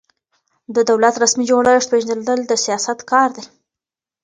[0.75, 3.45] د دولت رسمي جوړښت پېژندل د سیاست کار دی.